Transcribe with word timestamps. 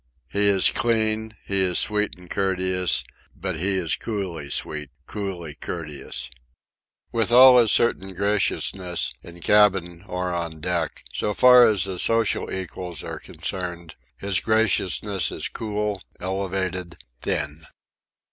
He 0.31 0.47
is 0.49 0.71
clean, 0.71 1.37
he 1.45 1.61
is 1.61 1.77
sweet 1.77 2.17
and 2.17 2.27
courteous; 2.27 3.03
but 3.35 3.57
he 3.57 3.75
is 3.75 3.95
coolly 3.95 4.49
sweet, 4.49 4.89
coolly 5.05 5.53
courteous. 5.53 6.27
With 7.13 7.31
all 7.31 7.59
his 7.59 7.71
certain 7.71 8.15
graciousness, 8.15 9.13
in 9.21 9.41
cabin 9.41 10.03
or 10.07 10.33
on 10.33 10.59
deck, 10.59 11.03
so 11.13 11.35
far 11.35 11.69
as 11.69 11.83
his 11.83 12.01
social 12.01 12.51
equals 12.51 13.03
are 13.03 13.19
concerned, 13.19 13.93
his 14.17 14.39
graciousness 14.39 15.31
is 15.31 15.47
cool, 15.49 16.01
elevated, 16.19 16.97
thin. 17.21 17.61